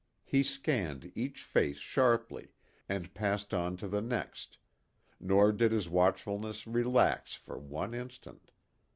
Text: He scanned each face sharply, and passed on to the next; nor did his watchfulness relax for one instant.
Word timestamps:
He 0.25 0.41
scanned 0.41 1.11
each 1.13 1.43
face 1.43 1.77
sharply, 1.77 2.53
and 2.89 3.13
passed 3.13 3.53
on 3.53 3.77
to 3.77 3.87
the 3.87 4.01
next; 4.01 4.57
nor 5.19 5.51
did 5.51 5.71
his 5.71 5.89
watchfulness 5.89 6.65
relax 6.65 7.35
for 7.35 7.59
one 7.59 7.93
instant. 7.93 8.49